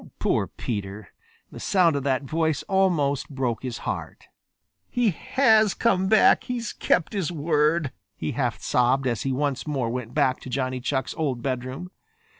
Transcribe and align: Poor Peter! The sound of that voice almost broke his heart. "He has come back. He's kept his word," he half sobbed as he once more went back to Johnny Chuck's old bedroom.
Poor 0.17 0.47
Peter! 0.47 1.09
The 1.51 1.59
sound 1.59 1.95
of 1.95 2.01
that 2.05 2.23
voice 2.23 2.63
almost 2.63 3.29
broke 3.29 3.61
his 3.61 3.77
heart. 3.85 4.29
"He 4.89 5.11
has 5.11 5.75
come 5.75 6.07
back. 6.07 6.45
He's 6.45 6.73
kept 6.73 7.13
his 7.13 7.31
word," 7.31 7.91
he 8.15 8.31
half 8.31 8.59
sobbed 8.63 9.05
as 9.05 9.21
he 9.21 9.31
once 9.31 9.67
more 9.67 9.91
went 9.91 10.15
back 10.15 10.39
to 10.39 10.49
Johnny 10.49 10.79
Chuck's 10.79 11.13
old 11.19 11.43
bedroom. 11.43 11.91